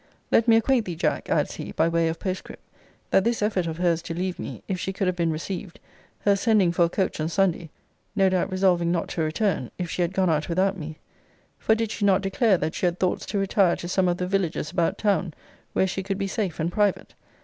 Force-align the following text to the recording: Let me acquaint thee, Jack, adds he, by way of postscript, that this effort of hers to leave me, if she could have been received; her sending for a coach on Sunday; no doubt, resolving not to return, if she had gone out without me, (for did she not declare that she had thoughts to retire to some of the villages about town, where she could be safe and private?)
Let 0.31 0.47
me 0.47 0.55
acquaint 0.55 0.85
thee, 0.85 0.95
Jack, 0.95 1.29
adds 1.29 1.57
he, 1.57 1.73
by 1.73 1.87
way 1.87 2.07
of 2.07 2.17
postscript, 2.17 2.63
that 3.11 3.23
this 3.23 3.43
effort 3.43 3.67
of 3.67 3.77
hers 3.77 4.01
to 4.01 4.15
leave 4.15 4.39
me, 4.39 4.63
if 4.67 4.79
she 4.79 4.91
could 4.91 5.05
have 5.05 5.15
been 5.15 5.29
received; 5.29 5.79
her 6.21 6.35
sending 6.35 6.71
for 6.71 6.85
a 6.85 6.89
coach 6.89 7.19
on 7.19 7.29
Sunday; 7.29 7.69
no 8.15 8.27
doubt, 8.27 8.49
resolving 8.51 8.91
not 8.91 9.09
to 9.09 9.21
return, 9.21 9.69
if 9.77 9.91
she 9.91 10.01
had 10.01 10.13
gone 10.15 10.27
out 10.27 10.49
without 10.49 10.75
me, 10.75 10.97
(for 11.59 11.75
did 11.75 11.91
she 11.91 12.03
not 12.03 12.21
declare 12.23 12.57
that 12.57 12.73
she 12.73 12.87
had 12.87 12.97
thoughts 12.99 13.27
to 13.27 13.37
retire 13.37 13.75
to 13.75 13.87
some 13.87 14.07
of 14.07 14.17
the 14.17 14.25
villages 14.25 14.71
about 14.71 14.97
town, 14.97 15.35
where 15.73 15.85
she 15.85 16.01
could 16.01 16.17
be 16.17 16.25
safe 16.25 16.59
and 16.59 16.71
private?) 16.71 17.13